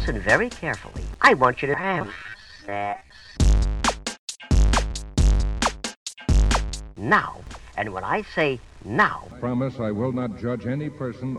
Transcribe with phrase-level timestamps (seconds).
[0.00, 1.04] listen very carefully.
[1.20, 2.08] I want you to have
[2.64, 3.04] sex.
[6.96, 7.36] Now.
[7.76, 11.36] And when I say now, Promise I will not judge any person.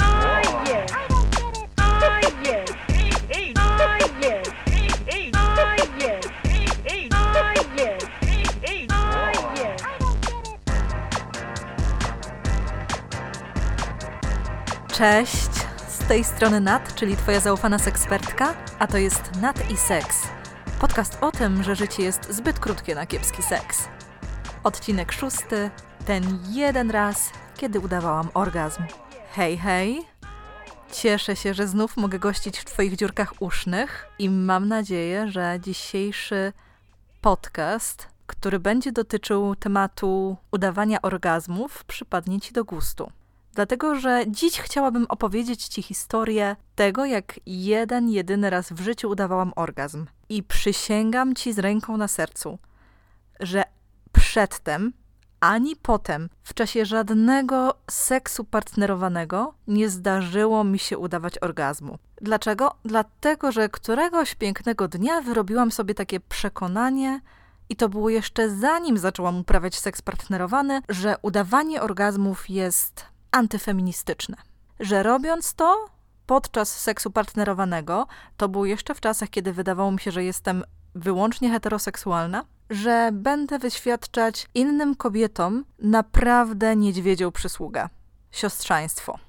[14.94, 15.61] Cześć, z
[16.12, 20.28] tej strony Nat, czyli Twoja zaufana sekspertka, a to jest Nat i Seks.
[20.80, 23.88] Podcast o tym, że życie jest zbyt krótkie na kiepski seks.
[24.64, 25.70] Odcinek szósty,
[26.06, 28.84] ten jeden raz, kiedy udawałam orgazm.
[29.34, 30.02] Hej, hej!
[30.92, 36.54] Cieszę się, że znów mogę gościć w Twoich dziurkach usznych i mam nadzieję, że dzisiejszy
[37.22, 43.12] podcast, który będzie dotyczył tematu udawania orgazmów, przypadnie Ci do gustu.
[43.54, 49.54] Dlatego, że dziś chciałabym opowiedzieć Ci historię tego, jak jeden, jedyny raz w życiu udawałam
[49.56, 50.06] orgazm.
[50.30, 52.58] I przysięgam Ci z ręką na sercu,
[53.40, 53.64] że
[54.12, 54.94] przedtem
[55.40, 61.98] ani potem, w czasie żadnego seksu partnerowanego, nie zdarzyło mi się udawać orgazmu.
[62.22, 62.76] Dlaczego?
[62.86, 67.22] Dlatego, że któregoś pięknego dnia wyrobiłam sobie takie przekonanie,
[67.70, 74.38] i to było jeszcze zanim zaczęłam uprawiać seks partnerowany, że udawanie orgazmów jest antyfeministyczne.
[74.80, 75.86] Że robiąc to
[76.26, 80.64] podczas seksu partnerowanego, to było jeszcze w czasach, kiedy wydawało mi się, że jestem
[80.96, 87.90] wyłącznie heteroseksualna, że będę wyświadczać innym kobietom naprawdę niedźwiedzią przysługę.
[88.32, 89.20] Siostrzaństwo.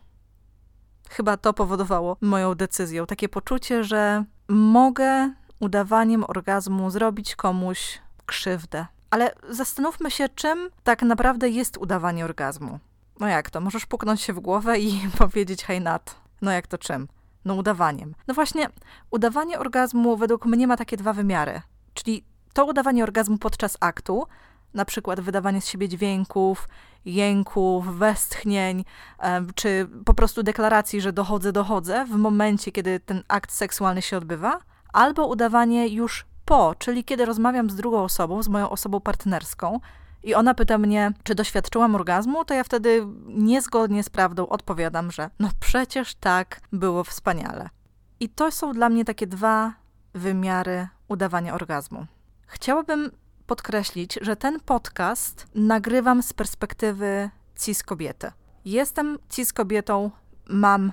[1.11, 3.07] Chyba to powodowało moją decyzję.
[3.07, 5.31] Takie poczucie, że mogę
[5.61, 8.87] udawaniem orgazmu zrobić komuś krzywdę.
[9.11, 12.79] Ale zastanówmy się, czym tak naprawdę jest udawanie orgazmu.
[13.21, 13.61] No jak to?
[13.61, 17.09] Możesz puknąć się w głowę i powiedzieć, hej Nat, no jak to czym?
[17.45, 18.15] No udawaniem.
[18.29, 18.69] No właśnie,
[19.11, 21.63] udawanie orgazmu według mnie ma takie dwa wymiary.
[21.95, 24.27] Czyli to udawanie orgazmu podczas aktu,
[24.75, 26.69] na przykład wydawanie z siebie dźwięków,
[27.05, 28.85] jęków, westchnień,
[29.55, 34.59] czy po prostu deklaracji, że dochodzę, dochodzę w momencie, kiedy ten akt seksualny się odbywa,
[34.93, 39.81] albo udawanie już po, czyli kiedy rozmawiam z drugą osobą, z moją osobą partnerską,
[40.23, 45.31] i ona pyta mnie, czy doświadczyłam orgazmu, to ja wtedy niezgodnie z prawdą odpowiadam, że
[45.39, 47.69] no przecież tak, było wspaniale.
[48.21, 49.75] I to są dla mnie takie dwa
[50.15, 52.07] wymiary udawania orgazmu.
[52.47, 53.11] Chciałabym
[53.47, 58.33] podkreślić, że ten podcast nagrywam z perspektywy cis kobiety.
[58.65, 60.11] Jestem cis kobietą,
[60.49, 60.93] mam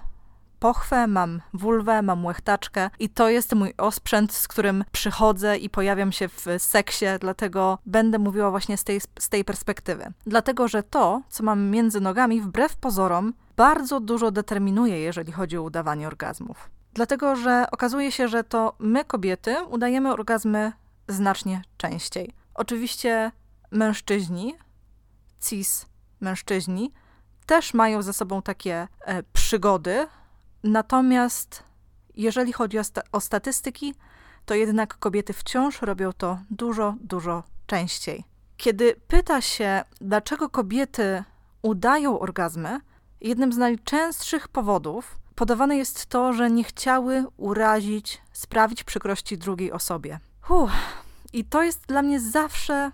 [0.60, 6.12] pochwę, mam wulwę, mam łechtaczkę i to jest mój osprzęt, z którym przychodzę i pojawiam
[6.12, 10.14] się w seksie, dlatego będę mówiła właśnie z tej, z tej perspektywy.
[10.26, 15.64] Dlatego, że to, co mam między nogami, wbrew pozorom, bardzo dużo determinuje, jeżeli chodzi o
[15.64, 16.70] udawanie orgazmów.
[16.94, 20.72] Dlatego, że okazuje się, że to my, kobiety, udajemy orgazmy
[21.08, 22.34] znacznie częściej.
[22.54, 23.32] Oczywiście
[23.72, 24.56] mężczyźni,
[25.40, 25.86] cis
[26.22, 26.94] mężczyźni,
[27.46, 30.08] też mają ze sobą takie e, przygody,
[30.64, 31.64] natomiast
[32.16, 33.94] jeżeli chodzi o, sta- o statystyki,
[34.46, 38.24] to jednak kobiety wciąż robią to dużo, dużo częściej.
[38.58, 41.24] Kiedy pyta się, dlaczego kobiety
[41.62, 42.80] udają orgazmy,
[43.22, 50.20] jednym z najczęstszych powodów podawane jest to, że nie chciały urazić, sprawić przykrości drugiej osobie.
[50.50, 50.72] Uff.
[51.34, 52.92] I to jest dla mnie zawsze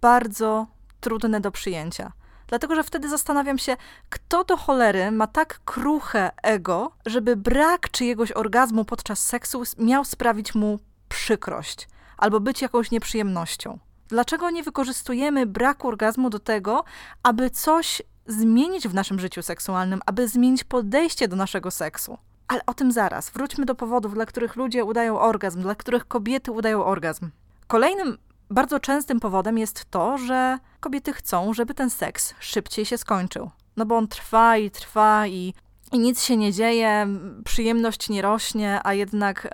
[0.00, 0.66] bardzo
[1.00, 2.12] trudne do przyjęcia.
[2.46, 3.76] Dlatego, że wtedy zastanawiam się,
[4.10, 10.54] kto do cholery ma tak kruche ego, żeby brak czyjegoś orgazmu podczas seksu miał sprawić
[10.54, 10.78] mu
[11.08, 11.88] przykrość
[12.18, 13.78] albo być jakąś nieprzyjemnością.
[14.08, 16.84] Dlaczego nie wykorzystujemy braku orgazmu do tego,
[17.22, 22.18] aby coś zmienić w naszym życiu seksualnym, aby zmienić podejście do naszego seksu?
[22.48, 23.30] Ale o tym zaraz.
[23.30, 27.30] Wróćmy do powodów, dla których ludzie udają orgazm, dla których kobiety udają orgazm.
[27.66, 28.18] Kolejnym
[28.50, 33.50] bardzo częstym powodem jest to, że kobiety chcą, żeby ten seks szybciej się skończył.
[33.76, 35.54] No bo on trwa i trwa i,
[35.92, 37.06] i nic się nie dzieje,
[37.44, 39.48] przyjemność nie rośnie, a jednak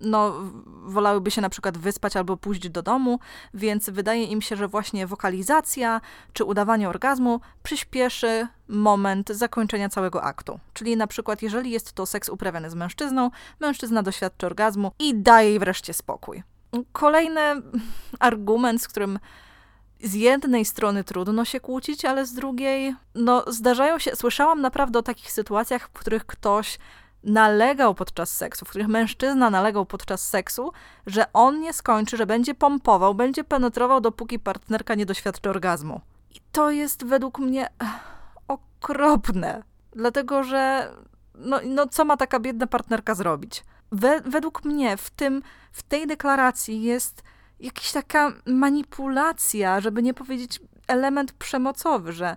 [0.00, 0.34] no,
[0.66, 3.18] wolałyby się na przykład wyspać albo pójść do domu,
[3.54, 6.00] więc wydaje im się, że właśnie wokalizacja
[6.32, 10.60] czy udawanie orgazmu przyspieszy moment zakończenia całego aktu.
[10.72, 13.30] Czyli na przykład, jeżeli jest to seks uprawiany z mężczyzną,
[13.60, 16.42] mężczyzna doświadczy orgazmu i daje jej wreszcie spokój.
[16.92, 17.40] Kolejny
[18.18, 19.18] argument, z którym
[20.02, 25.02] z jednej strony trudno się kłócić, ale z drugiej, no zdarzają się, słyszałam naprawdę o
[25.02, 26.78] takich sytuacjach, w których ktoś
[27.24, 30.72] nalegał podczas seksu, w których mężczyzna nalegał podczas seksu,
[31.06, 36.00] że on nie skończy, że będzie pompował, będzie penetrował, dopóki partnerka nie doświadczy orgazmu.
[36.30, 37.68] I to jest według mnie
[38.48, 39.62] okropne,
[39.92, 40.92] dlatego że
[41.34, 43.64] no, no co ma taka biedna partnerka zrobić?
[43.92, 45.42] We, według mnie w, tym,
[45.72, 47.22] w tej deklaracji jest
[47.60, 52.36] jakaś taka manipulacja, żeby nie powiedzieć element przemocowy, że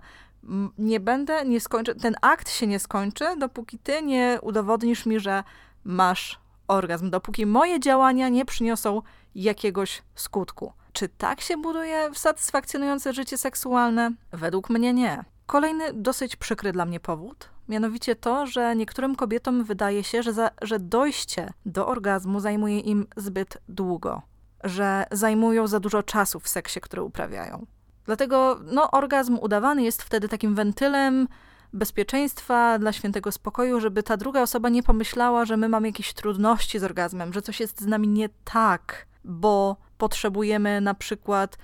[0.78, 5.44] nie będę, nie skończę, ten akt się nie skończy, dopóki ty nie udowodnisz mi, że
[5.84, 9.02] masz orgazm, dopóki moje działania nie przyniosą
[9.34, 10.72] jakiegoś skutku.
[10.92, 14.10] Czy tak się buduje satysfakcjonujące życie seksualne?
[14.32, 15.24] Według mnie nie.
[15.46, 20.50] Kolejny dosyć przykry dla mnie powód, mianowicie to, że niektórym kobietom wydaje się, że, za,
[20.62, 24.22] że dojście do orgazmu zajmuje im zbyt długo,
[24.64, 27.66] że zajmują za dużo czasu w seksie, który uprawiają.
[28.04, 31.28] Dlatego no, orgazm udawany jest wtedy takim wentylem
[31.72, 36.78] bezpieczeństwa, dla świętego spokoju, żeby ta druga osoba nie pomyślała, że my mamy jakieś trudności
[36.78, 41.58] z orgazmem, że coś jest z nami nie tak, bo potrzebujemy na przykład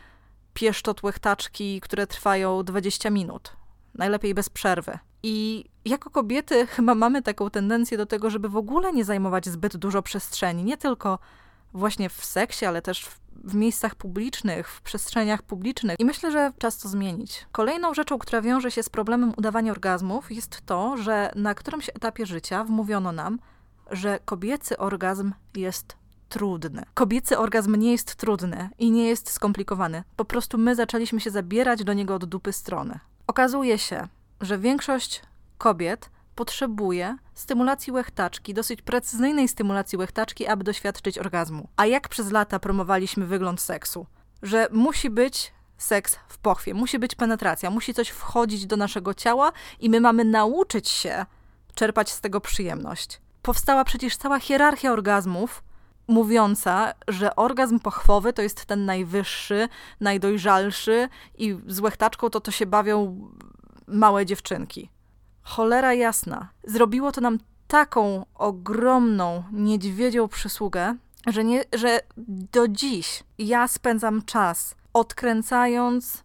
[0.54, 3.56] pieszczot łechtaczki, które trwają 20 minut.
[3.94, 4.98] Najlepiej bez przerwy.
[5.22, 9.76] I jako kobiety chyba mamy taką tendencję do tego, żeby w ogóle nie zajmować zbyt
[9.76, 11.18] dużo przestrzeni, nie tylko
[11.72, 16.00] właśnie w seksie, ale też w w miejscach publicznych, w przestrzeniach publicznych.
[16.00, 17.46] I myślę, że czas to zmienić.
[17.52, 22.26] Kolejną rzeczą, która wiąże się z problemem udawania orgazmów, jest to, że na którymś etapie
[22.26, 23.38] życia wmówiono nam,
[23.90, 25.96] że kobiecy orgazm jest
[26.28, 26.82] trudny.
[26.94, 30.04] Kobiecy orgazm nie jest trudny i nie jest skomplikowany.
[30.16, 32.98] Po prostu my zaczęliśmy się zabierać do niego od dupy strony.
[33.26, 34.08] Okazuje się,
[34.40, 35.22] że większość
[35.58, 41.68] kobiet potrzebuje stymulacji łechtaczki, dosyć precyzyjnej stymulacji łechtaczki, aby doświadczyć orgazmu.
[41.76, 44.06] A jak przez lata promowaliśmy wygląd seksu?
[44.42, 49.52] Że musi być seks w pochwie, musi być penetracja, musi coś wchodzić do naszego ciała
[49.80, 51.26] i my mamy nauczyć się
[51.74, 53.20] czerpać z tego przyjemność.
[53.42, 55.62] Powstała przecież cała hierarchia orgazmów,
[56.08, 59.68] mówiąca, że orgazm pochwowy to jest ten najwyższy,
[60.00, 61.08] najdojrzalszy
[61.38, 63.28] i z łechtaczką to to się bawią
[63.92, 64.90] małe dziewczynki.
[65.42, 66.48] Cholera jasna.
[66.64, 67.38] Zrobiło to nam
[67.68, 70.96] taką ogromną, niedźwiedzią przysługę,
[71.26, 72.00] że, nie, że
[72.52, 76.24] do dziś ja spędzam czas odkręcając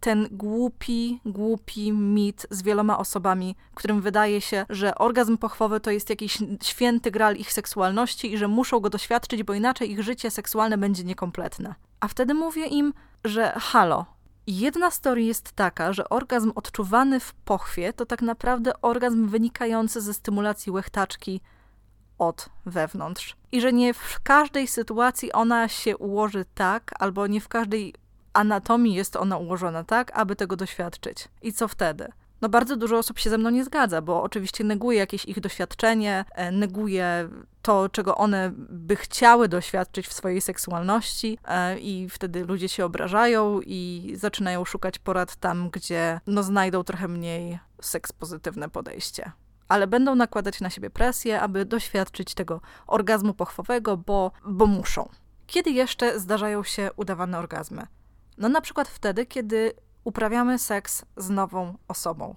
[0.00, 6.10] ten głupi, głupi mit z wieloma osobami, którym wydaje się, że orgazm pochwowy to jest
[6.10, 10.78] jakiś święty gral ich seksualności i że muszą go doświadczyć, bo inaczej ich życie seksualne
[10.78, 11.74] będzie niekompletne.
[12.00, 12.92] A wtedy mówię im,
[13.24, 14.06] że halo,
[14.46, 20.14] Jedna z jest taka, że orgazm odczuwany w pochwie to tak naprawdę orgazm wynikający ze
[20.14, 21.40] stymulacji łechtaczki
[22.18, 23.36] od wewnątrz.
[23.52, 27.94] I że nie w każdej sytuacji ona się ułoży tak, albo nie w każdej
[28.32, 31.28] anatomii jest ona ułożona tak, aby tego doświadczyć.
[31.42, 32.12] I co wtedy?
[32.42, 36.24] No bardzo dużo osób się ze mną nie zgadza, bo oczywiście neguje jakieś ich doświadczenie,
[36.34, 37.28] e, neguje
[37.62, 43.60] to, czego one by chciały doświadczyć w swojej seksualności e, i wtedy ludzie się obrażają
[43.60, 49.32] i zaczynają szukać porad tam, gdzie no znajdą trochę mniej seks pozytywne podejście.
[49.68, 55.08] Ale będą nakładać na siebie presję, aby doświadczyć tego orgazmu pochwowego, bo, bo muszą.
[55.46, 57.86] Kiedy jeszcze zdarzają się udawane orgazmy?
[58.38, 59.72] No na przykład wtedy, kiedy
[60.04, 62.34] uprawiamy seks z nową osobą.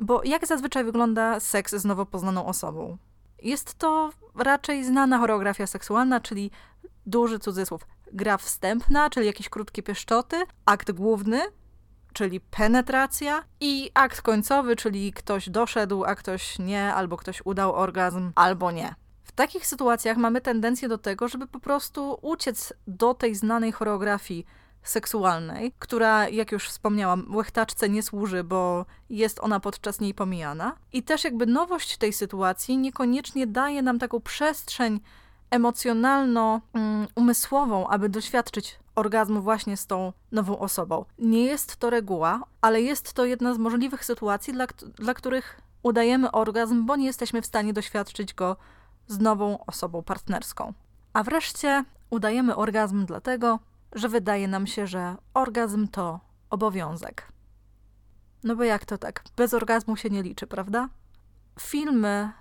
[0.00, 2.98] Bo jak zazwyczaj wygląda seks z nowo poznaną osobą?
[3.42, 6.50] Jest to raczej znana choreografia seksualna, czyli
[7.06, 11.40] duży cudzysłów, gra wstępna, czyli jakieś krótkie pieszczoty, akt główny,
[12.12, 18.32] czyli penetracja i akt końcowy, czyli ktoś doszedł, a ktoś nie, albo ktoś udał orgazm,
[18.34, 18.94] albo nie.
[19.24, 24.46] W takich sytuacjach mamy tendencję do tego, żeby po prostu uciec do tej znanej choreografii
[24.88, 30.76] seksualnej, która, jak już wspomniałam, łechtaczce nie służy, bo jest ona podczas niej pomijana.
[30.92, 35.00] I też jakby nowość tej sytuacji niekoniecznie daje nam taką przestrzeń
[35.50, 41.04] emocjonalno-umysłową, mm, aby doświadczyć orgazmu właśnie z tą nową osobą.
[41.18, 46.32] Nie jest to reguła, ale jest to jedna z możliwych sytuacji, dla, dla których udajemy
[46.32, 48.56] orgazm, bo nie jesteśmy w stanie doświadczyć go
[49.06, 50.72] z nową osobą partnerską.
[51.12, 53.58] A wreszcie udajemy orgazm dlatego,
[53.96, 57.32] że wydaje nam się, że orgazm to obowiązek.
[58.44, 59.24] No bo jak to tak?
[59.36, 60.88] Bez orgazmu się nie liczy, prawda?
[61.60, 62.32] Filmy,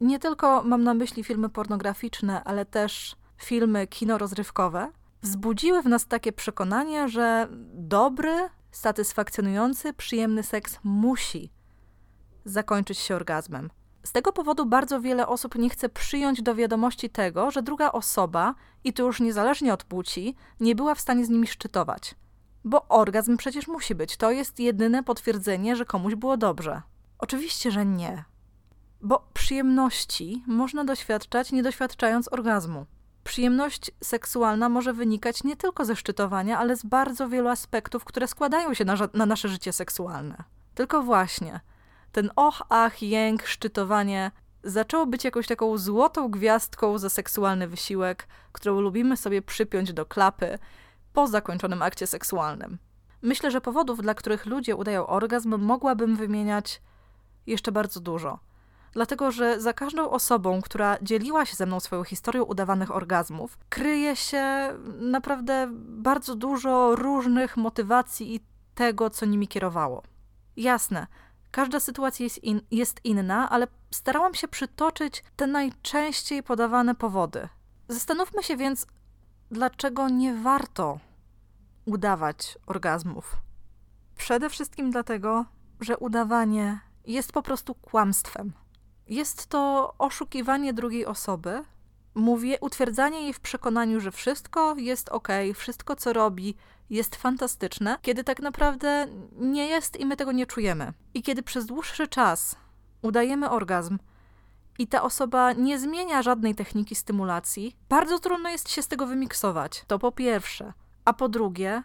[0.00, 6.06] nie tylko mam na myśli filmy pornograficzne, ale też filmy kino rozrywkowe, wzbudziły w nas
[6.06, 11.52] takie przekonanie, że dobry, satysfakcjonujący, przyjemny seks musi
[12.44, 13.70] zakończyć się orgazmem.
[14.06, 18.54] Z tego powodu bardzo wiele osób nie chce przyjąć do wiadomości tego, że druga osoba,
[18.84, 22.14] i to już niezależnie od płci, nie była w stanie z nimi szczytować.
[22.64, 24.16] Bo orgazm przecież musi być.
[24.16, 26.82] To jest jedyne potwierdzenie, że komuś było dobrze.
[27.18, 28.24] Oczywiście, że nie.
[29.00, 32.86] Bo przyjemności można doświadczać nie doświadczając orgazmu.
[33.24, 38.74] Przyjemność seksualna może wynikać nie tylko ze szczytowania, ale z bardzo wielu aspektów, które składają
[38.74, 40.44] się na, na nasze życie seksualne.
[40.74, 41.60] Tylko właśnie,
[42.16, 44.30] ten och, ach, jęk, szczytowanie
[44.62, 50.58] zaczęło być jakąś taką złotą gwiazdką za seksualny wysiłek, którą lubimy sobie przypiąć do klapy
[51.12, 52.78] po zakończonym akcie seksualnym.
[53.22, 56.82] Myślę, że powodów, dla których ludzie udają orgazm, mogłabym wymieniać
[57.46, 58.38] jeszcze bardzo dużo.
[58.92, 64.16] Dlatego, że za każdą osobą, która dzieliła się ze mną swoją historią udawanych orgazmów, kryje
[64.16, 64.44] się
[65.00, 68.40] naprawdę bardzo dużo różnych motywacji i
[68.74, 70.02] tego, co nimi kierowało.
[70.56, 71.06] Jasne,
[71.56, 77.48] każda sytuacja jest, in, jest inna, ale starałam się przytoczyć te najczęściej podawane powody.
[77.88, 78.86] Zastanówmy się więc,
[79.50, 80.98] dlaczego nie warto
[81.84, 83.36] udawać orgazmów.
[84.16, 85.44] Przede wszystkim dlatego,
[85.80, 88.52] że udawanie jest po prostu kłamstwem.
[89.08, 91.64] Jest to oszukiwanie drugiej osoby,
[92.16, 96.56] mówię, utwierdzanie jej w przekonaniu, że wszystko jest ok, wszystko co robi
[96.90, 100.92] jest fantastyczne, kiedy tak naprawdę nie jest i my tego nie czujemy.
[101.14, 102.56] I kiedy przez dłuższy czas
[103.02, 103.98] udajemy orgazm
[104.78, 109.84] i ta osoba nie zmienia żadnej techniki stymulacji, bardzo trudno jest się z tego wymiksować.
[109.86, 110.72] To po pierwsze.
[111.04, 111.82] A po drugie,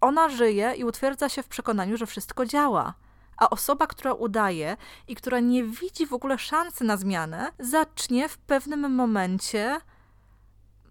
[0.00, 2.94] ona żyje i utwierdza się w przekonaniu, że wszystko działa.
[3.36, 4.76] A osoba, która udaje
[5.08, 9.80] i która nie widzi w ogóle szansy na zmianę, zacznie w pewnym momencie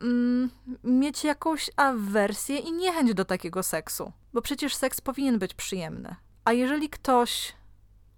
[0.02, 0.50] mm,
[0.84, 4.12] mieć jakąś awersję i niechęć do takiego seksu.
[4.34, 6.16] Bo przecież seks powinien być przyjemny.
[6.46, 7.54] A jeżeli ktoś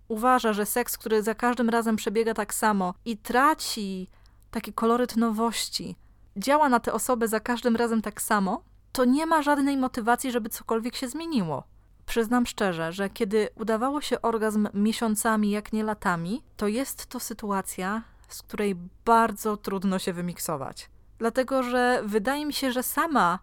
[0.07, 4.07] uważa, że seks, który za każdym razem przebiega tak samo i traci
[4.51, 5.95] taki koloryt nowości,
[6.37, 10.49] działa na tę osobę za każdym razem tak samo, to nie ma żadnej motywacji, żeby
[10.49, 11.63] cokolwiek się zmieniło.
[12.05, 18.03] Przyznam szczerze, że kiedy udawało się orgazm miesiącami, jak nie latami, to jest to sytuacja,
[18.27, 20.89] z której bardzo trudno się wymiksować.
[21.17, 23.39] Dlatego, że wydaje mi się, że sama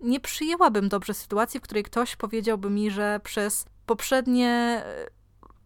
[0.00, 4.82] nie przyjęłabym dobrze sytuacji, w której ktoś powiedziałby mi, że przez poprzednie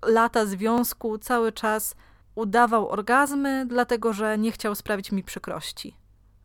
[0.05, 1.95] e, lata związku cały czas
[2.35, 5.97] udawał orgazmy, dlatego że nie chciał sprawić mi przykrości.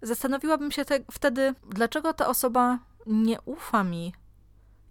[0.01, 4.13] Zastanowiłabym się te, wtedy, dlaczego ta osoba nie ufa mi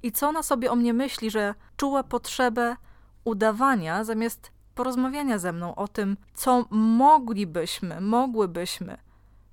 [0.06, 2.76] i co ona sobie o mnie myśli, że czuła potrzebę
[3.24, 8.98] udawania zamiast porozmawiania ze mną o tym, co moglibyśmy, mogłybyśmy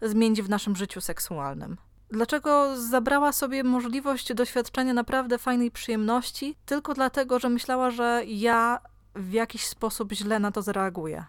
[0.02, 1.78] zmienić w naszym życiu seksualnym.
[2.10, 8.80] Dlaczego zabrała sobie możliwość doświadczenia naprawdę fajnej przyjemności tylko dlatego, że myślała, że ja
[9.16, 11.26] w jakiś sposób źle na to zareaguję?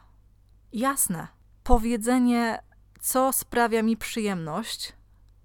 [0.72, 1.26] Jasne.
[1.62, 2.62] Powiedzenie
[3.00, 4.92] co sprawia mi przyjemność,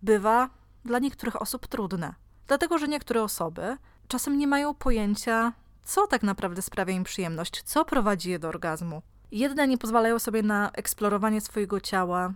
[0.01, 0.49] bywa
[0.85, 2.13] dla niektórych osób trudne.
[2.49, 3.77] Dlatego, że niektóre osoby
[4.07, 5.53] czasem nie mają pojęcia,
[5.83, 9.01] co tak naprawdę sprawia im przyjemność, co prowadzi je do orgazmu.
[9.31, 12.33] Jedne nie pozwalają sobie na eksplorowanie swojego ciała,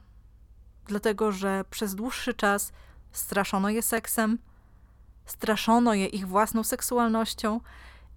[0.88, 2.72] dlatego że przez dłuższy czas
[3.12, 4.38] straszono je seksem,
[5.26, 7.60] straszono je ich własną seksualnością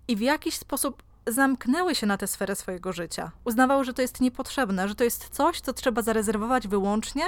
[0.08, 3.30] i w jakiś sposób zamknęły się na tę sferę swojego życia.
[3.44, 7.24] Uznawały, że to jest niepotrzebne, że to jest coś, co trzeba zarezerwować wyłącznie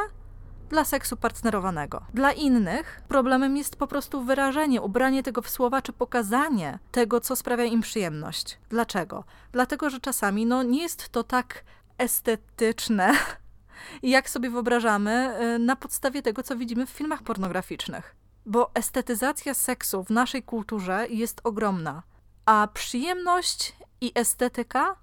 [0.68, 2.02] dla seksu partnerowanego.
[2.14, 7.37] Dla innych problemem jest po prostu wyrażenie, ubranie tego w słowa czy pokazanie tego, co
[7.37, 8.58] sprawia im przyjemność.
[8.70, 9.25] Dlaczego?
[9.52, 11.64] Dlatego, że czasami no, nie jest to tak
[11.98, 13.12] estetyczne,
[14.02, 18.16] jak sobie wyobrażamy y, na podstawie tego, co widzimy w filmach pornograficznych.
[18.46, 22.02] Bo estetyzacja seksu w naszej kulturze jest ogromna,
[22.46, 24.96] a przyjemność i estetyka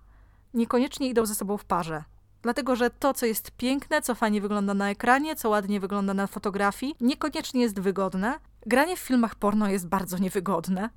[0.53, 2.03] niekoniecznie idą ze sobą w parze.
[2.45, 6.27] Dlatego, że to, co jest piękne, co fajnie wygląda na ekranie, co ładnie wygląda na
[6.27, 8.39] fotografii, niekoniecznie jest wygodne.
[8.65, 10.89] Granie w filmach porno jest bardzo niewygodne.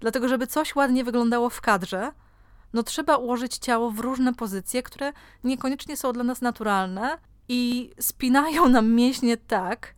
[0.00, 2.12] Dlatego, żeby coś ładnie wyglądało w kadrze,
[2.72, 5.12] no trzeba ułożyć ciało w różne pozycje, które
[5.44, 7.18] niekoniecznie są dla nas naturalne
[7.48, 9.94] i spinają nam mięśnie tak,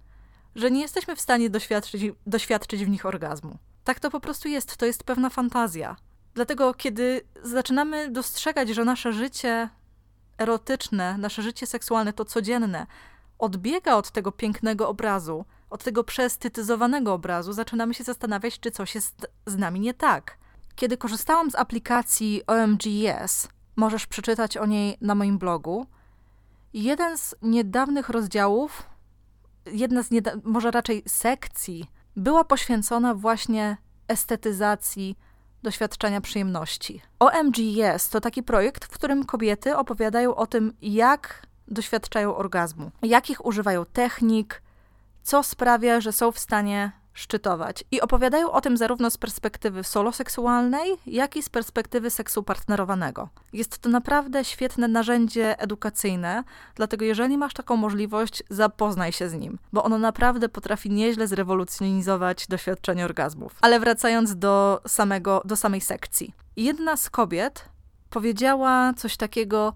[0.54, 3.58] że nie jesteśmy w stanie doświadczyć, doświadczyć w nich orgazmu.
[3.84, 5.96] Tak to po prostu jest, to jest pewna fantazja.
[6.34, 9.68] Dlatego, kiedy zaczynamy dostrzegać, że nasze życie
[10.38, 12.86] erotyczne, nasze życie seksualne, to codzienne,
[13.38, 19.26] odbiega od tego pięknego obrazu, od tego przestetyzowanego obrazu, zaczynamy się zastanawiać, czy coś jest
[19.46, 20.38] z nami nie tak.
[20.76, 25.86] Kiedy korzystałam z aplikacji OMGS, możesz przeczytać o niej na moim blogu,
[26.74, 28.82] jeden z niedawnych rozdziałów,
[29.66, 30.10] jedna z
[30.44, 33.76] może raczej sekcji, była poświęcona właśnie
[34.08, 35.18] estetyzacji
[35.66, 37.02] doświadczenia przyjemności.
[37.18, 43.84] OMGS to taki projekt, w którym kobiety opowiadają o tym, jak doświadczają orgazmu, jakich używają
[43.84, 44.62] technik,
[45.22, 47.84] co sprawia, że są w stanie szczytować.
[47.90, 53.28] I opowiadają o tym zarówno z perspektywy soloseksualnej, jak i z perspektywy seksu partnerowanego.
[53.52, 56.44] Jest to naprawdę świetne narzędzie edukacyjne,
[56.74, 62.46] dlatego jeżeli masz taką możliwość, zapoznaj się z nim, bo ono naprawdę potrafi nieźle zrewolucjonizować
[62.46, 63.52] doświadczenie orgazmów.
[63.60, 66.34] Ale wracając do, samego, do samej sekcji.
[66.56, 67.68] Jedna z kobiet
[68.10, 69.72] powiedziała coś takiego: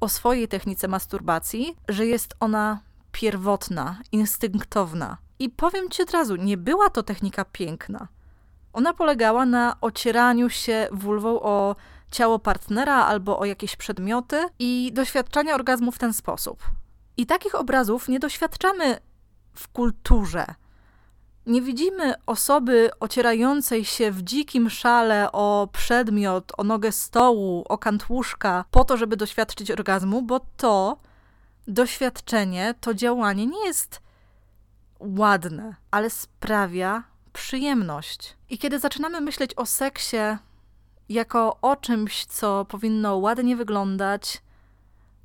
[0.00, 2.80] o swojej technice masturbacji, że jest ona
[3.12, 5.16] pierwotna, instynktowna.
[5.42, 8.08] I powiem ci od razu, nie była to technika piękna.
[8.72, 11.76] Ona polegała na ocieraniu się wulwą o
[12.10, 16.62] ciało partnera albo o jakieś przedmioty i doświadczania orgazmu w ten sposób.
[17.16, 18.98] I takich obrazów nie doświadczamy
[19.54, 20.46] w kulturze.
[21.46, 28.08] Nie widzimy osoby ocierającej się w dzikim szale o przedmiot, o nogę stołu, o kant
[28.08, 30.98] łóżka, po to, żeby doświadczyć orgazmu, bo to
[31.68, 34.02] doświadczenie, to działanie nie jest
[35.02, 38.36] ładne, ale sprawia przyjemność.
[38.50, 40.16] I kiedy zaczynamy myśleć o seksie
[41.08, 44.42] jako o czymś, co powinno ładnie wyglądać,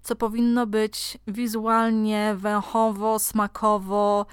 [0.01, 4.25] co powinno być wizualnie, węchowo, smakowo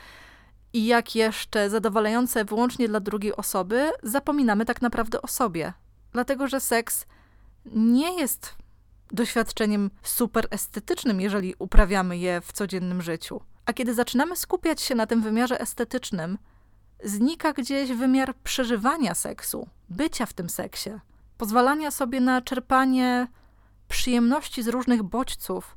[0.72, 5.72] i jak jeszcze zadowalające wyłącznie dla drugiej osoby, zapominamy tak naprawdę o sobie.
[6.12, 7.06] Dlatego, że seks
[7.66, 8.54] nie jest
[9.12, 13.40] doświadczeniem super estetycznym, jeżeli uprawiamy je w codziennym życiu.
[13.66, 16.38] A kiedy zaczynamy skupiać się na tym wymiarze estetycznym,
[17.04, 20.90] znika gdzieś wymiar przeżywania seksu, bycia w tym seksie,
[21.38, 23.26] pozwalania sobie na czerpanie
[23.88, 25.76] przyjemności z różnych bodźców,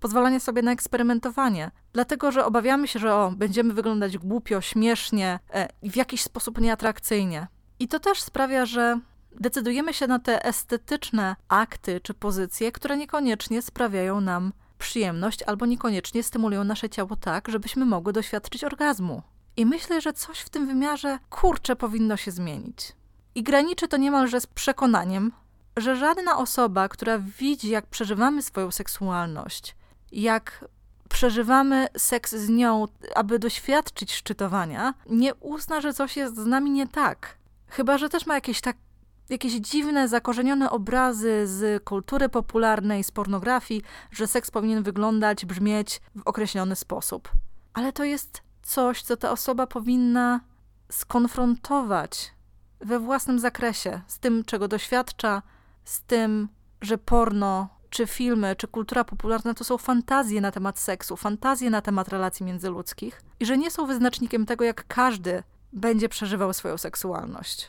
[0.00, 5.68] pozwalania sobie na eksperymentowanie, dlatego że obawiamy się, że o, będziemy wyglądać głupio, śmiesznie e,
[5.82, 7.46] w jakiś sposób nieatrakcyjnie.
[7.78, 9.00] I to też sprawia, że
[9.40, 14.52] decydujemy się na te estetyczne akty czy pozycje, które niekoniecznie sprawiają nam
[14.82, 19.22] przyjemność albo niekoniecznie stymulują nasze ciało tak, żebyśmy mogły doświadczyć orgazmu.
[19.56, 22.92] I myślę, że coś w tym wymiarze kurcze powinno się zmienić.
[23.34, 25.32] I graniczy to niemalże z przekonaniem,
[25.76, 29.76] że żadna osoba, która widzi, jak przeżywamy swoją seksualność,
[30.12, 30.64] jak
[31.08, 36.88] przeżywamy seks z nią, aby doświadczyć szczytowania, nie uzna, że coś jest z nami nie
[36.88, 37.36] tak.
[37.68, 38.76] Chyba, że też ma jakieś tak
[39.30, 46.22] jakieś dziwne, zakorzenione obrazy z kultury popularnej, z pornografii, że seks powinien wyglądać, brzmieć w
[46.24, 47.28] określony sposób.
[47.74, 50.40] Ale to jest coś, co ta osoba powinna
[50.90, 52.32] skonfrontować
[52.80, 55.42] we własnym zakresie z tym, czego doświadcza,
[55.84, 56.48] z tym,
[56.80, 61.82] że porno, czy filmy, czy kultura popularna to są fantazje na temat seksu, fantazje na
[61.82, 67.68] temat relacji międzyludzkich i że nie są wyznacznikiem tego, jak każdy będzie przeżywał swoją seksualność.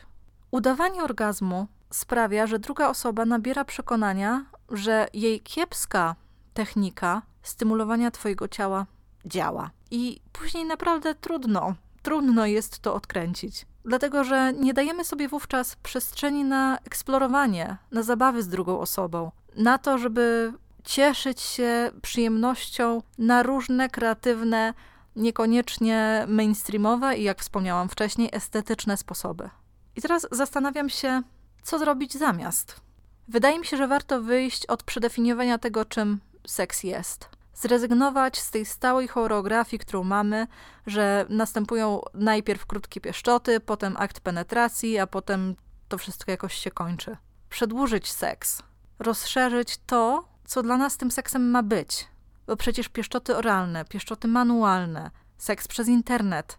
[0.54, 6.16] Udawanie orgazmu sprawia, że druga osoba nabiera przekonania, że jej kiepska
[6.54, 8.86] technika stymulowania Twojego ciała
[9.24, 9.70] działa.
[9.90, 13.66] I później naprawdę trudno, trudno jest to odkręcić.
[13.84, 19.78] Dlatego, że nie dajemy sobie wówczas przestrzeni na eksplorowanie, na zabawy z drugą osobą, na
[19.78, 20.52] to, żeby
[20.84, 24.74] cieszyć się przyjemnością na różne kreatywne,
[25.16, 29.50] niekoniecznie mainstreamowe i, jak wspomniałam wcześniej, estetyczne sposoby.
[29.96, 31.22] I teraz zastanawiam się,
[31.62, 32.80] co zrobić zamiast.
[33.28, 37.28] Wydaje mi się, że warto wyjść od przedefiniowania tego, czym seks jest.
[37.54, 40.46] Zrezygnować z tej stałej choreografii, którą mamy,
[40.86, 45.56] że następują najpierw krótkie pieszczoty, potem akt penetracji, a potem
[45.88, 47.16] to wszystko jakoś się kończy.
[47.48, 48.62] Przedłużyć seks,
[48.98, 52.08] rozszerzyć to, co dla nas tym seksem ma być.
[52.46, 56.58] Bo przecież pieszczoty oralne, pieszczoty manualne, seks przez internet,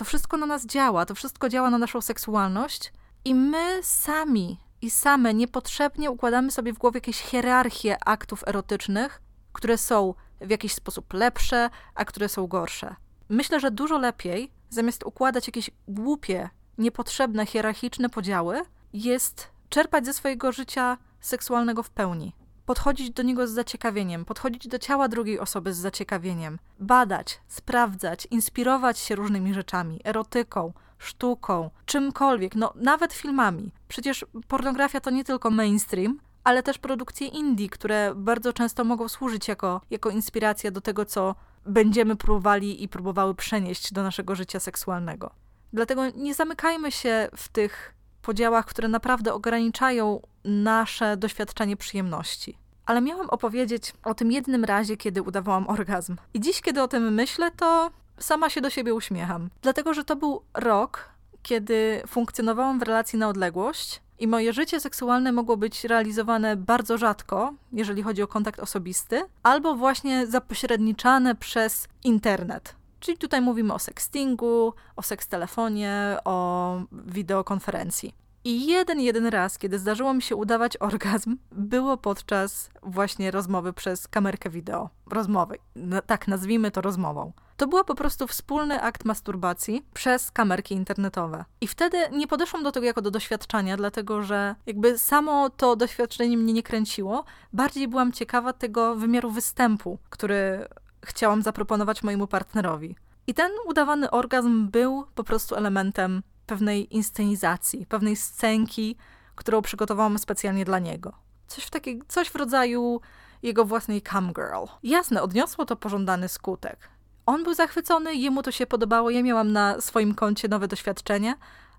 [0.00, 2.92] to wszystko na nas działa, to wszystko działa na naszą seksualność
[3.24, 9.78] i my sami i same niepotrzebnie układamy sobie w głowie jakieś hierarchie aktów erotycznych, które
[9.78, 12.96] są w jakiś sposób lepsze, a które są gorsze.
[13.28, 20.52] Myślę, że dużo lepiej, zamiast układać jakieś głupie, niepotrzebne, hierarchiczne podziały, jest czerpać ze swojego
[20.52, 22.32] życia seksualnego w pełni
[22.70, 28.98] podchodzić do niego z zaciekawieniem, podchodzić do ciała drugiej osoby z zaciekawieniem, badać, sprawdzać, inspirować
[28.98, 33.72] się różnymi rzeczami, erotyką, sztuką, czymkolwiek, no nawet filmami.
[33.88, 39.48] Przecież pornografia to nie tylko mainstream, ale też produkcje indie, które bardzo często mogą służyć
[39.48, 41.34] jako, jako inspiracja do tego, co
[41.66, 45.30] będziemy próbowali i próbowały przenieść do naszego życia seksualnego.
[45.72, 52.58] Dlatego nie zamykajmy się w tych podziałach, które naprawdę ograniczają nasze doświadczenie przyjemności.
[52.86, 56.16] Ale miałam opowiedzieć o tym jednym razie, kiedy udawałam orgazm.
[56.34, 59.50] I dziś, kiedy o tym myślę, to sama się do siebie uśmiecham.
[59.62, 61.08] Dlatego, że to był rok,
[61.42, 67.54] kiedy funkcjonowałam w relacji na odległość i moje życie seksualne mogło być realizowane bardzo rzadko,
[67.72, 72.74] jeżeli chodzi o kontakt osobisty, albo właśnie zapośredniczane przez internet.
[73.00, 78.14] Czyli tutaj mówimy o sextingu, o sekstelefonie, o wideokonferencji.
[78.44, 84.08] I jeden, jeden raz, kiedy zdarzyło mi się udawać orgazm, było podczas właśnie rozmowy przez
[84.08, 84.90] kamerkę wideo.
[85.06, 85.58] Rozmowy.
[86.06, 87.32] tak, nazwijmy to rozmową.
[87.56, 91.44] To była po prostu wspólny akt masturbacji przez kamerki internetowe.
[91.60, 96.36] I wtedy nie podeszłam do tego jako do doświadczenia, dlatego że jakby samo to doświadczenie
[96.36, 97.24] mnie nie kręciło.
[97.52, 100.68] Bardziej byłam ciekawa tego wymiaru występu, który
[101.04, 102.96] chciałam zaproponować mojemu partnerowi.
[103.26, 108.96] I ten udawany orgazm był po prostu elementem pewnej inscenizacji, pewnej scenki,
[109.34, 111.12] którą przygotowałam specjalnie dla niego.
[111.46, 113.00] Coś w, takiej, coś w rodzaju
[113.42, 114.64] jego własnej cam girl.
[114.82, 116.88] Jasne, odniosło to pożądany skutek.
[117.26, 121.34] On był zachwycony, jemu to się podobało, ja miałam na swoim koncie nowe doświadczenie,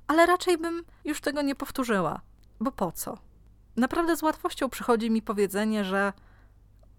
[0.07, 2.21] ale raczej bym już tego nie powtórzyła.
[2.59, 3.17] Bo po co?
[3.75, 6.13] Naprawdę z łatwością przychodzi mi powiedzenie, że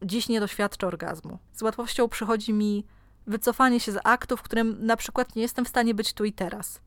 [0.03, 1.39] dziś nie doświadczę orgazmu.
[1.53, 2.87] Z łatwością przychodzi mi
[3.27, 6.33] wycofanie się z aktu, w którym na przykład nie jestem w stanie być tu i
[6.33, 6.81] teraz.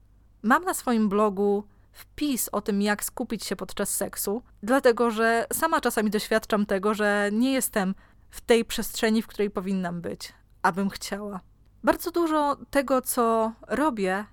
[0.46, 5.82] Mam na swoim blogu wpis o tym, jak skupić się podczas seksu, dlatego że sama
[5.82, 7.96] czasami doświadczam tego, że nie jestem
[8.30, 11.40] w tej przestrzeni, w której powinnam być, abym chciała.
[11.84, 14.26] Bardzo dużo tego, co robię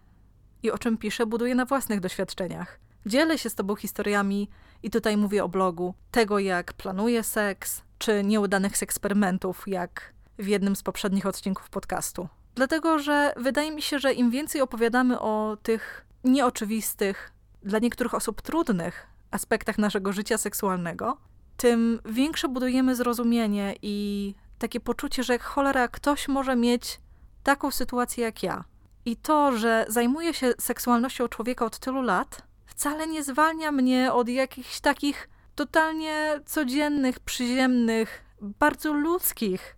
[0.62, 2.81] i o czym piszę, buduję na własnych doświadczeniach.
[3.07, 4.48] Dzielę się z Tobą historiami,
[4.83, 10.77] i tutaj mówię o blogu, tego jak planuję seks, czy nieudanych eksperymentów, jak w jednym
[10.77, 12.29] z poprzednich odcinków podcastu.
[12.54, 18.42] Dlatego, że wydaje mi się, że im więcej opowiadamy o tych nieoczywistych, dla niektórych osób
[18.42, 21.16] trudnych aspektach naszego życia seksualnego,
[21.56, 27.00] tym większe budujemy zrozumienie i takie poczucie, że cholera, ktoś może mieć
[27.42, 28.64] taką sytuację jak ja.
[29.04, 34.28] I to, że zajmuję się seksualnością człowieka od tylu lat, wcale nie zwalnia mnie od
[34.28, 39.76] jakichś takich totalnie codziennych, przyziemnych, bardzo ludzkich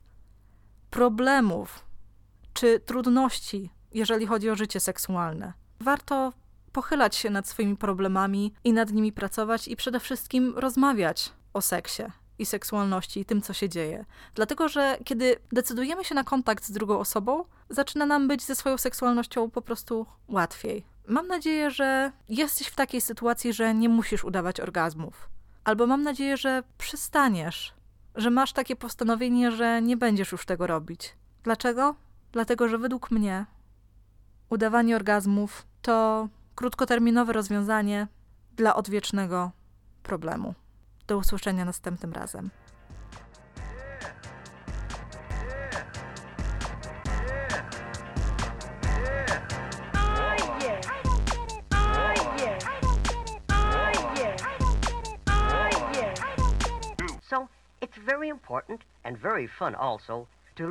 [0.91, 1.84] problemów
[2.55, 5.53] czy trudności, jeżeli chodzi o życie seksualne.
[5.81, 6.33] Warto
[6.73, 12.03] pochylać się nad swoimi problemami i nad nimi pracować i przede wszystkim rozmawiać o seksie
[12.39, 14.05] i seksualności i tym, co się dzieje.
[14.35, 18.79] Dlatego, że kiedy decydujemy się na kontakt z drugą osobą, zaczyna nam być ze swoją
[18.79, 20.85] seksualnością po prostu łatwiej.
[21.09, 25.29] Mam nadzieję, że jesteś w takiej sytuacji, że nie musisz udawać orgazmów.
[25.65, 27.75] Albo mam nadzieję, że przestaniesz,
[28.15, 31.15] że masz takie postanowienie, że nie będziesz już tego robić.
[31.43, 31.95] Dlaczego?
[32.35, 33.47] Dlatego, że według mnie
[34.51, 38.07] udawanie orgazmów to krótkoterminowe rozwiązanie
[38.57, 39.51] dla odwiecznego
[40.03, 40.55] problemu.
[41.07, 42.51] Do usłyszenia następnym razem.
[57.31, 57.49] So
[57.81, 60.65] it's very important and very fun also to.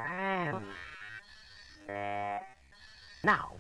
[1.90, 3.50] Now,